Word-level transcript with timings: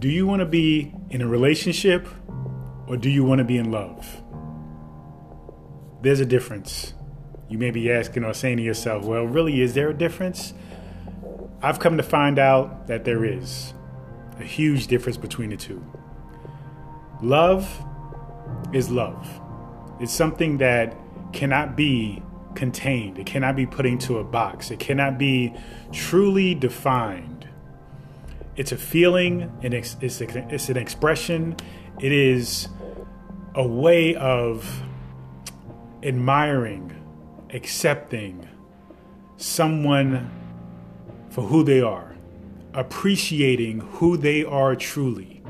Do 0.00 0.08
you 0.08 0.26
want 0.26 0.40
to 0.40 0.46
be 0.46 0.94
in 1.10 1.20
a 1.20 1.28
relationship 1.28 2.08
or 2.86 2.96
do 2.96 3.10
you 3.10 3.22
want 3.22 3.40
to 3.40 3.44
be 3.44 3.58
in 3.58 3.70
love? 3.70 4.22
There's 6.00 6.20
a 6.20 6.24
difference. 6.24 6.94
You 7.50 7.58
may 7.58 7.70
be 7.70 7.92
asking 7.92 8.24
or 8.24 8.32
saying 8.32 8.56
to 8.56 8.62
yourself, 8.62 9.04
well, 9.04 9.24
really, 9.24 9.60
is 9.60 9.74
there 9.74 9.90
a 9.90 9.94
difference? 9.94 10.54
I've 11.60 11.80
come 11.80 11.98
to 11.98 12.02
find 12.02 12.38
out 12.38 12.86
that 12.86 13.04
there 13.04 13.26
is 13.26 13.74
a 14.38 14.42
huge 14.42 14.86
difference 14.86 15.18
between 15.18 15.50
the 15.50 15.58
two. 15.58 15.84
Love 17.20 17.68
is 18.72 18.90
love, 18.90 19.28
it's 20.00 20.12
something 20.12 20.56
that 20.58 20.96
cannot 21.34 21.76
be 21.76 22.22
contained, 22.54 23.18
it 23.18 23.26
cannot 23.26 23.54
be 23.54 23.66
put 23.66 23.84
into 23.84 24.16
a 24.16 24.24
box, 24.24 24.70
it 24.70 24.78
cannot 24.80 25.18
be 25.18 25.54
truly 25.92 26.54
defined. 26.54 27.39
It's 28.60 28.72
a 28.72 28.76
feeling, 28.76 29.50
and 29.62 29.72
it's, 29.72 29.96
it's, 30.02 30.20
it's 30.20 30.68
an 30.68 30.76
expression, 30.76 31.56
it 31.98 32.12
is 32.12 32.68
a 33.54 33.66
way 33.66 34.14
of 34.14 34.82
admiring, 36.02 36.94
accepting 37.54 38.46
someone 39.38 40.30
for 41.30 41.40
who 41.40 41.64
they 41.64 41.80
are, 41.80 42.14
appreciating 42.74 43.80
who 43.80 44.18
they 44.18 44.44
are 44.44 44.76
truly. 44.76 45.42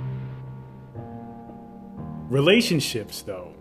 Relationships, 2.28 3.22
though, 3.22 3.52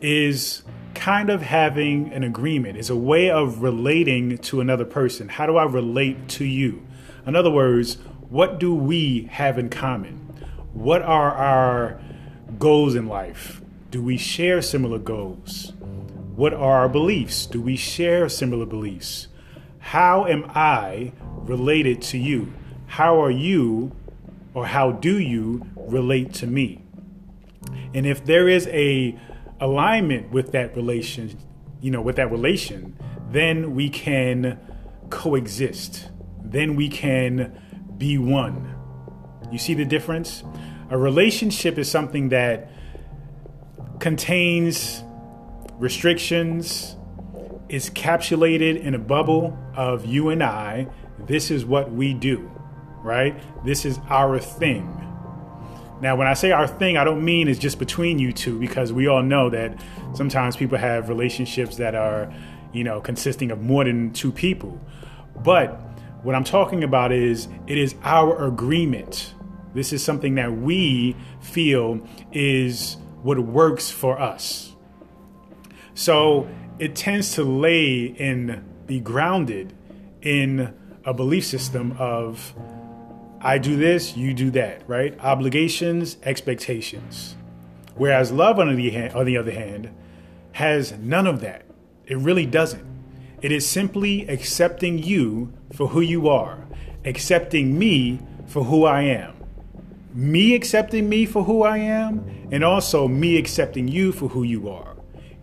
is 0.00 0.62
kind 0.96 1.30
of 1.30 1.42
having 1.42 2.12
an 2.12 2.24
agreement, 2.24 2.76
is 2.76 2.90
a 2.90 2.96
way 2.96 3.30
of 3.30 3.62
relating 3.62 4.36
to 4.38 4.60
another 4.60 4.84
person. 4.84 5.28
How 5.28 5.46
do 5.46 5.56
I 5.56 5.64
relate 5.64 6.26
to 6.30 6.44
you? 6.44 6.84
In 7.24 7.36
other 7.36 7.50
words, 7.50 7.98
what 8.32 8.58
do 8.58 8.74
we 8.74 9.28
have 9.30 9.58
in 9.58 9.68
common? 9.68 10.14
What 10.72 11.02
are 11.02 11.32
our 11.32 12.00
goals 12.58 12.94
in 12.94 13.06
life? 13.06 13.60
Do 13.90 14.02
we 14.02 14.16
share 14.16 14.62
similar 14.62 14.98
goals? 14.98 15.74
What 16.34 16.54
are 16.54 16.78
our 16.78 16.88
beliefs? 16.88 17.44
Do 17.44 17.60
we 17.60 17.76
share 17.76 18.30
similar 18.30 18.64
beliefs? 18.64 19.28
How 19.80 20.24
am 20.24 20.46
I 20.48 21.12
related 21.42 22.00
to 22.02 22.16
you? 22.16 22.54
How 22.86 23.22
are 23.22 23.30
you 23.30 23.92
or 24.54 24.64
how 24.64 24.92
do 24.92 25.18
you 25.18 25.66
relate 25.76 26.32
to 26.34 26.46
me? 26.46 26.80
And 27.92 28.06
if 28.06 28.24
there 28.24 28.48
is 28.48 28.66
a 28.68 29.14
alignment 29.60 30.30
with 30.30 30.52
that 30.52 30.74
relation, 30.74 31.36
you 31.82 31.90
know, 31.90 32.00
with 32.00 32.16
that 32.16 32.30
relation, 32.30 32.96
then 33.30 33.74
we 33.74 33.90
can 33.90 34.58
coexist. 35.10 36.08
Then 36.42 36.76
we 36.76 36.88
can 36.88 37.60
be 38.02 38.18
one. 38.18 38.74
You 39.52 39.58
see 39.58 39.74
the 39.74 39.84
difference? 39.84 40.42
A 40.90 40.98
relationship 40.98 41.78
is 41.78 41.88
something 41.88 42.30
that 42.30 42.68
contains 44.00 45.04
restrictions, 45.78 46.96
is 47.68 47.90
capsulated 47.90 48.82
in 48.82 48.96
a 48.96 48.98
bubble 48.98 49.56
of 49.76 50.04
you 50.04 50.30
and 50.30 50.42
I. 50.42 50.88
This 51.28 51.52
is 51.52 51.64
what 51.64 51.92
we 51.92 52.12
do, 52.12 52.50
right? 53.04 53.40
This 53.64 53.84
is 53.84 54.00
our 54.08 54.40
thing. 54.40 54.88
Now, 56.00 56.16
when 56.16 56.26
I 56.26 56.34
say 56.34 56.50
our 56.50 56.66
thing, 56.66 56.96
I 56.96 57.04
don't 57.04 57.24
mean 57.24 57.46
it's 57.46 57.60
just 57.60 57.78
between 57.78 58.18
you 58.18 58.32
two 58.32 58.58
because 58.58 58.92
we 58.92 59.06
all 59.06 59.22
know 59.22 59.48
that 59.50 59.80
sometimes 60.12 60.56
people 60.56 60.76
have 60.76 61.08
relationships 61.08 61.76
that 61.76 61.94
are, 61.94 62.34
you 62.72 62.82
know, 62.82 63.00
consisting 63.00 63.52
of 63.52 63.62
more 63.62 63.84
than 63.84 64.12
two 64.12 64.32
people. 64.32 64.80
But 65.36 65.91
what 66.22 66.34
I'm 66.34 66.44
talking 66.44 66.84
about 66.84 67.12
is 67.12 67.48
it 67.66 67.78
is 67.78 67.94
our 68.02 68.46
agreement 68.46 69.34
this 69.74 69.92
is 69.92 70.02
something 70.04 70.34
that 70.34 70.52
we 70.52 71.16
feel 71.40 72.06
is 72.32 72.96
what 73.22 73.38
works 73.38 73.90
for 73.90 74.20
us. 74.20 74.74
So 75.94 76.48
it 76.78 76.94
tends 76.94 77.34
to 77.34 77.44
lay 77.44 78.14
and 78.18 78.64
be 78.86 79.00
grounded 79.00 79.72
in 80.20 80.74
a 81.04 81.14
belief 81.14 81.44
system 81.46 81.96
of 81.98 82.54
I 83.40 83.58
do 83.58 83.76
this, 83.76 84.16
you 84.16 84.34
do 84.34 84.50
that, 84.52 84.88
right? 84.88 85.18
Obligations, 85.18 86.16
expectations. 86.22 87.34
Whereas 87.96 88.30
love, 88.30 88.60
on 88.60 88.74
the, 88.74 88.90
hand, 88.90 89.14
on 89.14 89.26
the 89.26 89.36
other 89.36 89.50
hand, 89.50 89.90
has 90.52 90.92
none 90.92 91.26
of 91.26 91.40
that. 91.40 91.64
It 92.06 92.18
really 92.18 92.46
doesn't. 92.46 92.86
It 93.42 93.52
is 93.52 93.68
simply 93.68 94.26
accepting 94.28 94.98
you 94.98 95.52
for 95.74 95.88
who 95.88 96.00
you 96.00 96.28
are, 96.28 96.66
accepting 97.04 97.78
me 97.78 98.20
for 98.46 98.64
who 98.64 98.84
I 98.84 99.02
am 99.02 99.42
me 100.14 100.54
accepting 100.54 101.08
me 101.08 101.24
for 101.26 101.44
who 101.44 101.62
I 101.62 101.78
am, 101.78 102.48
and 102.50 102.62
also 102.62 103.08
me 103.08 103.38
accepting 103.38 103.88
you 103.88 104.12
for 104.12 104.28
who 104.28 104.42
you 104.42 104.68
are. 104.68 104.96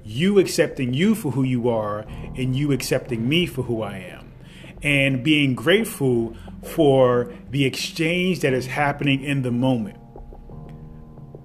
You 0.04 0.40
accepting 0.40 0.94
you 0.94 1.16
for 1.16 1.32
who 1.32 1.44
you 1.44 1.70
are, 1.70 2.00
and 2.36 2.56
you 2.56 2.72
accepting 2.72 3.28
me 3.28 3.46
for 3.46 3.64
who 3.64 3.82
I 3.82 3.98
am. 3.98 4.32
And 4.82 5.24
being 5.24 5.56
grateful 5.56 6.36
for 6.64 7.34
the 7.50 7.66
exchange 7.66 8.42
that 8.42 8.54
is 8.54 8.68
happening 8.68 9.24
in 9.24 9.42
the 9.42 9.52
moment. 9.52 9.98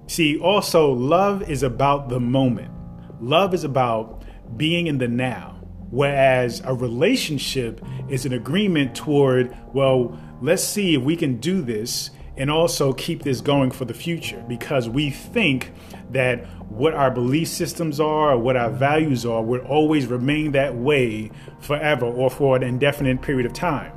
See, 0.07 0.37
also, 0.37 0.91
love 0.91 1.49
is 1.49 1.63
about 1.63 2.09
the 2.09 2.19
moment. 2.19 2.71
Love 3.19 3.53
is 3.53 3.63
about 3.63 4.23
being 4.55 4.87
in 4.87 4.99
the 4.99 5.07
now. 5.07 5.54
Whereas 5.91 6.61
a 6.65 6.73
relationship 6.73 7.81
is 8.09 8.25
an 8.25 8.33
agreement 8.33 8.95
toward, 8.95 9.55
well, 9.73 10.17
let's 10.41 10.63
see 10.63 10.95
if 10.95 11.01
we 11.01 11.15
can 11.15 11.37
do 11.37 11.61
this 11.61 12.09
and 12.37 12.51
also 12.51 12.91
keep 12.93 13.23
this 13.23 13.41
going 13.41 13.71
for 13.71 13.85
the 13.85 13.93
future 13.93 14.43
because 14.47 14.89
we 14.89 15.09
think 15.09 15.71
that 16.11 16.45
what 16.69 16.93
our 16.93 17.09
belief 17.09 17.47
systems 17.47 17.99
are 17.99 18.37
what 18.37 18.57
our 18.57 18.69
values 18.69 19.25
are 19.25 19.41
would 19.41 19.61
always 19.61 20.07
remain 20.07 20.51
that 20.51 20.75
way 20.75 21.31
forever 21.59 22.05
or 22.05 22.29
for 22.29 22.55
an 22.55 22.63
indefinite 22.63 23.21
period 23.21 23.45
of 23.45 23.53
time. 23.53 23.91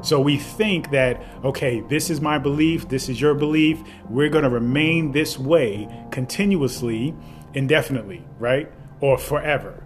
So 0.00 0.20
we 0.20 0.38
think 0.38 0.90
that, 0.92 1.20
okay, 1.44 1.80
this 1.88 2.08
is 2.08 2.20
my 2.20 2.38
belief, 2.38 2.88
this 2.88 3.08
is 3.08 3.20
your 3.20 3.34
belief, 3.34 3.80
we're 4.08 4.28
going 4.28 4.44
to 4.44 4.50
remain 4.50 5.10
this 5.12 5.38
way 5.38 5.88
continuously, 6.12 7.14
indefinitely, 7.52 8.24
right? 8.38 8.70
Or 9.00 9.18
forever. 9.18 9.84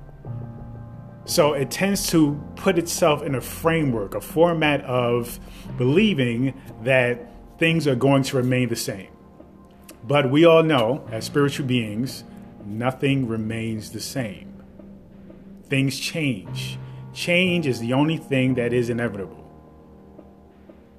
So 1.25 1.53
it 1.53 1.71
tends 1.71 2.09
to 2.09 2.41
put 2.57 2.79
itself 2.79 3.23
in 3.23 3.35
a 3.35 3.41
framework, 3.41 4.15
a 4.15 4.21
format 4.21 4.83
of 4.85 5.39
believing 5.77 6.61
that 6.83 7.29
things 7.59 7.87
are 7.87 7.95
going 7.95 8.25
to 8.25 8.37
remain 8.37 8.69
the 8.69 8.77
same. 8.77 9.09
But 10.05 10.31
we 10.31 10.45
all 10.45 10.65
know, 10.65 11.07
as 11.13 11.25
spiritual 11.25 11.67
beings, 11.67 12.25
nothing 12.65 13.29
remains 13.29 13.93
the 13.93 14.01
same. 14.01 14.63
Things 15.69 15.99
change. 15.99 16.79
Change 17.13 17.67
is 17.67 17.79
the 17.79 17.93
only 17.93 18.17
thing 18.17 18.55
that 18.55 18.73
is 18.73 18.91
inevitable. 18.91 19.39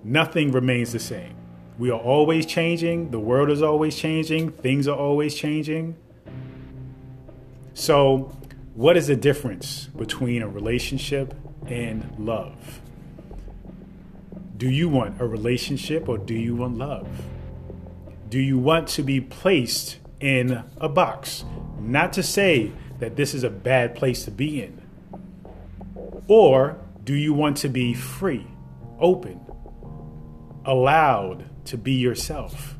Nothing 0.04 0.52
remains 0.52 0.94
the 0.94 1.00
same. 1.00 1.36
We 1.78 1.90
are 1.92 2.00
always 2.00 2.46
changing. 2.46 3.12
The 3.12 3.20
world 3.20 3.50
is 3.50 3.62
always 3.62 3.96
changing. 3.96 4.52
Things 4.52 4.88
are 4.88 4.98
always 4.98 5.36
changing. 5.36 5.98
So, 7.74 8.32
what 8.76 8.98
is 8.98 9.08
the 9.08 9.16
difference 9.16 9.86
between 9.96 10.42
a 10.42 10.48
relationship 10.48 11.34
and 11.68 12.12
love? 12.18 12.82
Do 14.58 14.70
you 14.70 14.90
want 14.90 15.22
a 15.22 15.28
relationship 15.28 16.10
or 16.10 16.18
do 16.18 16.34
you 16.34 16.56
want 16.56 16.78
love? 16.78 17.08
Do 18.30 18.40
you 18.40 18.58
want 18.58 18.88
to 18.90 19.04
be 19.04 19.22
placed 19.22 20.00
in 20.20 20.64
a 20.78 20.90
box? 20.90 21.46
Not 21.80 22.14
to 22.14 22.24
say 22.24 22.72
that 23.00 23.16
this 23.16 23.36
is 23.36 23.44
a 23.44 23.50
bad 23.50 23.96
place 23.96 24.26
to 24.26 24.32
be 24.32 24.64
in. 24.64 24.82
Or 26.28 26.78
do 27.04 27.14
you 27.14 27.34
want 27.34 27.58
to 27.58 27.70
be 27.70 27.94
free, 27.94 28.48
open, 29.00 29.40
allowed 30.66 31.46
to 31.66 31.78
be 31.78 31.94
yourself, 31.94 32.76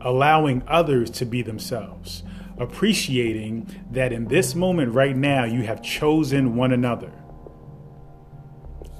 allowing 0.00 0.62
others 0.66 1.10
to 1.10 1.26
be 1.26 1.42
themselves, 1.42 2.22
appreciating 2.60 3.84
that 3.90 4.12
in 4.12 4.28
this 4.28 4.54
moment 4.54 4.92
right 4.92 5.16
now 5.16 5.44
you 5.44 5.62
have 5.62 5.82
chosen 5.82 6.56
one 6.56 6.72
another? 6.72 7.12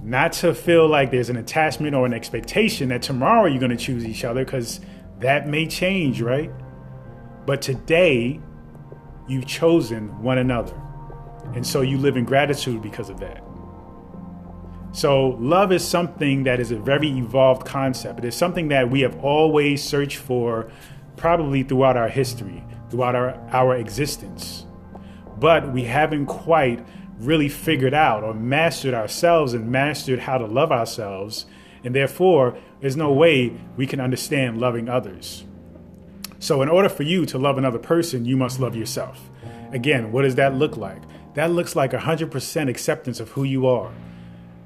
not 0.03 0.33
to 0.33 0.55
feel 0.55 0.89
like 0.89 1.11
there's 1.11 1.29
an 1.29 1.37
attachment 1.37 1.95
or 1.95 2.07
an 2.07 2.15
expectation 2.15 2.89
that 2.89 3.03
tomorrow 3.03 3.47
you're 3.47 3.61
going 3.61 3.71
to 3.71 3.77
choose 3.77 4.05
each 4.05 4.25
other 4.25 4.45
because 4.45 4.81
that 5.19 5.47
may 5.47 5.67
change, 5.67 6.23
right? 6.23 6.51
But 7.47 7.61
today, 7.61 8.41
you've 9.29 9.47
chosen 9.47 10.23
one 10.23 10.39
another. 10.39 10.75
And 11.55 11.67
so 11.67 11.83
you 11.83 11.99
live 11.99 12.17
in 12.17 12.25
gratitude 12.25 12.81
because 12.83 13.11
of 13.11 13.21
that. 13.21 13.43
So, 14.93 15.37
love 15.39 15.71
is 15.71 15.87
something 15.87 16.45
that 16.45 16.59
is 16.59 16.73
a 16.73 16.79
very 16.79 17.09
evolved 17.11 17.65
concept. 17.65 18.19
It 18.21 18.25
is 18.25 18.35
something 18.35 18.69
that 18.69 18.91
we 18.91 19.03
have 19.03 19.23
always 19.23 19.85
searched 19.85 20.17
for, 20.17 20.73
probably 21.17 21.63
throughout 21.63 21.97
our 21.97 22.09
history, 22.09 22.65
throughout 22.91 23.15
our, 23.15 23.35
our 23.53 23.77
existence. 23.77 24.67
But 25.39 25.73
we 25.73 25.85
haven't 25.85 26.27
quite 26.27 26.87
really 27.19 27.49
figured 27.49 27.95
out 27.95 28.25
or 28.25 28.35
mastered 28.35 28.95
ourselves 28.95 29.55
and 29.55 29.71
mastered 29.71 30.21
how 30.21 30.39
to 30.39 30.47
love 30.47 30.73
ourselves 30.73 31.47
And 31.83 31.95
therefore, 31.95 32.59
there's 32.81 32.97
no 32.97 33.13
way 33.13 33.57
we 33.77 33.87
can 33.87 34.01
understand 34.01 34.61
loving 34.61 34.89
others. 34.89 35.45
So, 36.39 36.63
in 36.63 36.69
order 36.69 36.89
for 36.89 37.03
you 37.03 37.27
to 37.27 37.39
love 37.39 37.59
another 37.59 37.79
person, 37.79 38.25
you 38.25 38.37
must 38.37 38.61
love 38.61 38.77
yourself. 38.77 39.31
Again, 39.73 40.13
what 40.13 40.23
does 40.23 40.35
that 40.37 40.55
look 40.55 40.77
like? 40.77 41.03
That 41.35 41.51
looks 41.51 41.77
like 41.77 41.93
100% 41.93 42.69
acceptance 42.69 43.21
of 43.21 43.31
who 43.31 43.45
you 43.45 43.67
are, 43.67 43.93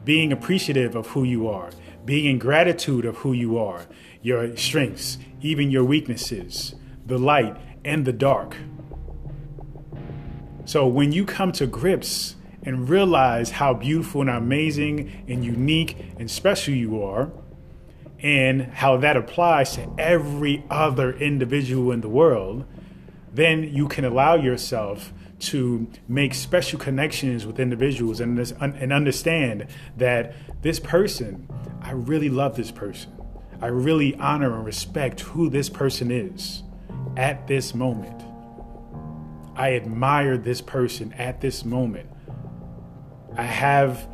being 0.05 0.32
appreciative 0.32 0.94
of 0.94 1.09
who 1.09 1.25
you 1.25 1.49
are, 1.49 1.70
being 2.05 2.27
in 2.27 2.38
gratitude 2.38 3.05
of 3.05 3.19
who 3.19 3.32
you 3.32 3.59
are, 3.59 3.87
your 4.23 4.56
strengths, 4.56 5.19
even 5.41 5.70
your 5.70 5.85
weaknesses, 5.85 6.75
the 7.05 7.19
light 7.19 7.56
and 7.84 8.04
the 8.04 8.12
dark. 8.12 8.56
So 10.64 10.86
when 10.86 11.12
you 11.12 11.25
come 11.25 11.52
to 11.52 11.66
grips 11.66 12.36
and 12.62 12.88
realize 12.88 13.50
how 13.50 13.75
beautiful 13.75 14.22
and 14.22 14.31
amazing 14.31 15.25
and 15.28 15.44
unique 15.44 15.98
and 16.19 16.31
special 16.31 16.75
you 16.75 17.02
are, 17.02 17.31
and 18.25 18.62
how 18.62 18.96
that 18.96 19.19
applies 19.19 19.75
to 19.75 19.86
every 19.98 20.64
other 20.70 21.12
individual 21.12 21.92
in 21.92 22.00
the 22.00 22.08
world, 22.08 22.64
then 23.31 23.62
you 23.62 23.86
can 23.86 24.04
allow 24.04 24.34
yourself 24.34 25.12
to 25.38 25.86
make 26.08 26.32
special 26.32 26.78
connections 26.78 27.44
with 27.44 27.60
individuals 27.60 28.20
and, 28.20 28.38
and 28.60 28.92
understand 28.94 29.66
that 29.98 30.34
this 30.62 30.81
person, 30.81 31.46
I 31.82 31.90
really 31.90 32.31
love 32.31 32.56
this 32.56 32.70
person. 32.70 33.12
I 33.60 33.66
really 33.66 34.14
honor 34.16 34.54
and 34.54 34.64
respect 34.64 35.20
who 35.20 35.50
this 35.50 35.69
person 35.69 36.10
is 36.10 36.63
at 37.16 37.46
this 37.46 37.75
moment. 37.75 38.22
I 39.56 39.75
admire 39.75 40.37
this 40.37 40.61
person 40.61 41.12
at 41.12 41.40
this 41.40 41.64
moment. 41.64 42.11
I 43.37 43.44
have, 43.44 44.08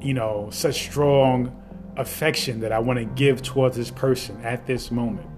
you 0.00 0.14
know, 0.14 0.48
such 0.50 0.82
strong 0.82 1.58
affection 1.96 2.60
that 2.60 2.72
I 2.72 2.78
want 2.78 2.98
to 2.98 3.04
give 3.04 3.42
towards 3.42 3.76
this 3.76 3.90
person 3.90 4.40
at 4.42 4.66
this 4.66 4.90
moment. 4.90 5.28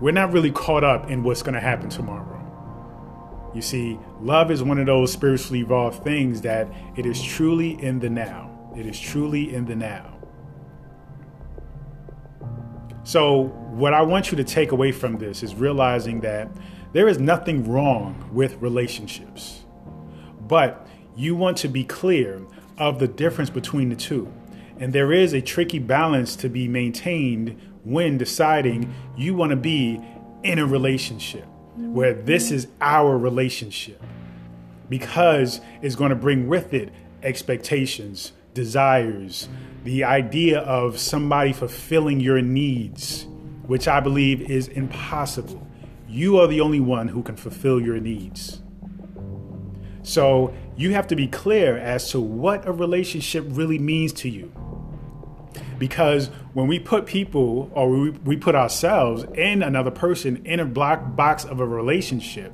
We're 0.00 0.12
not 0.12 0.32
really 0.32 0.50
caught 0.50 0.84
up 0.84 1.10
in 1.10 1.22
what's 1.22 1.42
going 1.42 1.54
to 1.54 1.60
happen 1.60 1.88
tomorrow. 1.88 2.38
You 3.54 3.62
see, 3.62 3.98
love 4.20 4.50
is 4.50 4.62
one 4.62 4.78
of 4.78 4.86
those 4.86 5.12
spiritually 5.12 5.60
evolved 5.60 6.04
things 6.04 6.40
that 6.42 6.68
it 6.96 7.04
is 7.04 7.20
truly 7.20 7.82
in 7.82 7.98
the 7.98 8.08
now. 8.08 8.72
It 8.76 8.86
is 8.86 8.98
truly 8.98 9.52
in 9.52 9.66
the 9.66 9.74
now. 9.74 10.19
So, 13.10 13.46
what 13.72 13.92
I 13.92 14.02
want 14.02 14.30
you 14.30 14.36
to 14.36 14.44
take 14.44 14.70
away 14.70 14.92
from 14.92 15.18
this 15.18 15.42
is 15.42 15.56
realizing 15.56 16.20
that 16.20 16.48
there 16.92 17.08
is 17.08 17.18
nothing 17.18 17.68
wrong 17.68 18.30
with 18.32 18.62
relationships, 18.62 19.64
but 20.46 20.86
you 21.16 21.34
want 21.34 21.56
to 21.56 21.68
be 21.68 21.82
clear 21.82 22.40
of 22.78 23.00
the 23.00 23.08
difference 23.08 23.50
between 23.50 23.88
the 23.88 23.96
two. 23.96 24.32
And 24.78 24.92
there 24.92 25.12
is 25.12 25.32
a 25.32 25.42
tricky 25.42 25.80
balance 25.80 26.36
to 26.36 26.48
be 26.48 26.68
maintained 26.68 27.60
when 27.82 28.16
deciding 28.16 28.94
you 29.16 29.34
want 29.34 29.50
to 29.50 29.56
be 29.56 30.00
in 30.44 30.60
a 30.60 30.66
relationship 30.66 31.46
where 31.74 32.14
this 32.14 32.52
is 32.52 32.68
our 32.80 33.18
relationship 33.18 34.00
because 34.88 35.60
it's 35.82 35.96
going 35.96 36.10
to 36.10 36.14
bring 36.16 36.46
with 36.46 36.72
it 36.72 36.92
expectations, 37.24 38.34
desires, 38.54 39.48
the 39.84 40.04
idea 40.04 40.60
of 40.60 40.98
somebody 40.98 41.52
fulfilling 41.52 42.20
your 42.20 42.42
needs, 42.42 43.26
which 43.66 43.88
I 43.88 44.00
believe 44.00 44.50
is 44.50 44.68
impossible. 44.68 45.66
You 46.08 46.38
are 46.38 46.46
the 46.46 46.60
only 46.60 46.80
one 46.80 47.08
who 47.08 47.22
can 47.22 47.36
fulfill 47.36 47.80
your 47.80 47.98
needs. 47.98 48.60
So 50.02 50.52
you 50.76 50.92
have 50.92 51.06
to 51.08 51.16
be 51.16 51.28
clear 51.28 51.76
as 51.76 52.10
to 52.10 52.20
what 52.20 52.66
a 52.66 52.72
relationship 52.72 53.44
really 53.48 53.78
means 53.78 54.12
to 54.14 54.28
you. 54.28 54.52
Because 55.78 56.28
when 56.52 56.66
we 56.66 56.78
put 56.78 57.06
people 57.06 57.70
or 57.74 57.88
we, 57.88 58.10
we 58.10 58.36
put 58.36 58.54
ourselves 58.54 59.24
in 59.34 59.62
another 59.62 59.90
person 59.90 60.44
in 60.44 60.60
a 60.60 60.66
black 60.66 61.16
box 61.16 61.44
of 61.44 61.60
a 61.60 61.66
relationship, 61.66 62.52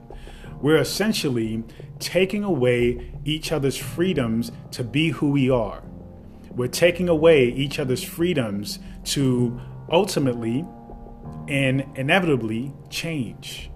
we're 0.60 0.76
essentially 0.76 1.64
taking 1.98 2.44
away 2.44 3.12
each 3.24 3.52
other's 3.52 3.76
freedoms 3.76 4.52
to 4.70 4.84
be 4.84 5.10
who 5.10 5.30
we 5.30 5.50
are. 5.50 5.82
We're 6.56 6.68
taking 6.68 7.08
away 7.08 7.44
each 7.44 7.78
other's 7.78 8.02
freedoms 8.02 8.80
to 9.04 9.60
ultimately 9.90 10.64
and 11.46 11.86
inevitably 11.94 12.72
change. 12.90 13.70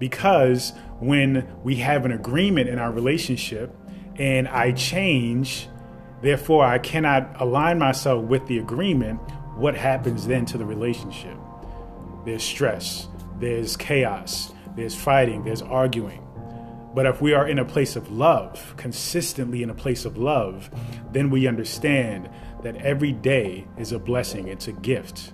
Because 0.00 0.72
when 0.98 1.46
we 1.62 1.76
have 1.76 2.04
an 2.04 2.10
agreement 2.10 2.68
in 2.68 2.80
our 2.80 2.90
relationship 2.90 3.72
and 4.18 4.48
I 4.48 4.72
change, 4.72 5.68
Therefore, 6.22 6.64
I 6.64 6.78
cannot 6.78 7.40
align 7.40 7.80
myself 7.80 8.24
with 8.24 8.46
the 8.46 8.58
agreement. 8.58 9.18
What 9.56 9.76
happens 9.76 10.26
then 10.26 10.46
to 10.46 10.58
the 10.58 10.64
relationship? 10.64 11.36
There's 12.24 12.44
stress, 12.44 13.08
there's 13.40 13.76
chaos, 13.76 14.52
there's 14.76 14.94
fighting, 14.94 15.42
there's 15.42 15.62
arguing. 15.62 16.24
But 16.94 17.06
if 17.06 17.22
we 17.22 17.32
are 17.32 17.48
in 17.48 17.58
a 17.58 17.64
place 17.64 17.96
of 17.96 18.10
love, 18.10 18.74
consistently 18.76 19.62
in 19.62 19.70
a 19.70 19.74
place 19.74 20.04
of 20.04 20.18
love, 20.18 20.70
then 21.10 21.30
we 21.30 21.46
understand 21.46 22.28
that 22.62 22.76
every 22.76 23.12
day 23.12 23.66
is 23.78 23.92
a 23.92 23.98
blessing, 23.98 24.48
it's 24.48 24.68
a 24.68 24.72
gift. 24.72 25.32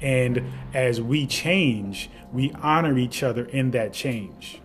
And 0.00 0.44
as 0.74 1.00
we 1.00 1.26
change, 1.26 2.10
we 2.32 2.52
honor 2.62 2.98
each 2.98 3.22
other 3.22 3.46
in 3.46 3.70
that 3.72 3.92
change. 3.92 4.60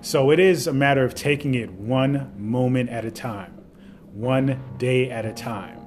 So 0.00 0.30
it 0.30 0.38
is 0.38 0.66
a 0.66 0.72
matter 0.72 1.04
of 1.04 1.14
taking 1.14 1.54
it 1.54 1.70
one 1.72 2.32
moment 2.36 2.90
at 2.90 3.04
a 3.04 3.10
time, 3.10 3.64
one 4.12 4.60
day 4.78 5.10
at 5.10 5.24
a 5.24 5.32
time. 5.32 5.78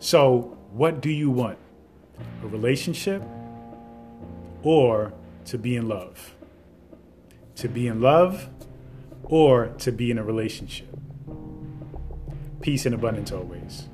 So, 0.00 0.56
what 0.70 1.00
do 1.00 1.10
you 1.10 1.30
want? 1.30 1.58
A 2.42 2.46
relationship 2.46 3.22
or 4.62 5.12
to 5.46 5.58
be 5.58 5.76
in 5.76 5.88
love? 5.88 6.37
To 7.58 7.68
be 7.68 7.88
in 7.88 8.00
love 8.00 8.48
or 9.24 9.66
to 9.78 9.90
be 9.90 10.12
in 10.12 10.18
a 10.18 10.22
relationship? 10.22 10.88
Peace 12.60 12.86
and 12.86 12.94
abundance 12.94 13.32
always. 13.32 13.88